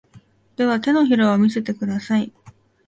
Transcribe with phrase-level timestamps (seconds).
[0.55, 2.33] では、手のひらを見せてください。